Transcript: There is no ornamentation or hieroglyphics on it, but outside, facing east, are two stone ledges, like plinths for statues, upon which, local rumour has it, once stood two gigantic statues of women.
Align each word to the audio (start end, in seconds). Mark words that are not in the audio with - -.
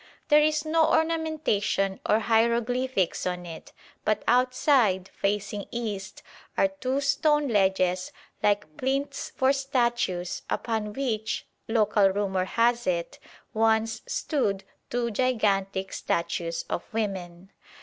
There 0.29 0.41
is 0.41 0.65
no 0.65 0.87
ornamentation 0.91 1.99
or 2.07 2.21
hieroglyphics 2.21 3.27
on 3.27 3.45
it, 3.45 3.71
but 4.03 4.23
outside, 4.27 5.09
facing 5.13 5.67
east, 5.69 6.23
are 6.57 6.69
two 6.69 7.01
stone 7.01 7.47
ledges, 7.49 8.11
like 8.41 8.77
plinths 8.77 9.29
for 9.29 9.53
statues, 9.53 10.41
upon 10.49 10.93
which, 10.93 11.45
local 11.67 12.09
rumour 12.09 12.45
has 12.45 12.87
it, 12.87 13.19
once 13.53 14.01
stood 14.07 14.63
two 14.89 15.11
gigantic 15.11 15.93
statues 15.93 16.65
of 16.67 16.83
women. 16.91 17.51